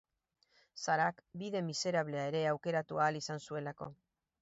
[0.85, 3.97] Sarahk bide miserablea ere aukeratu ahal izan zuelako.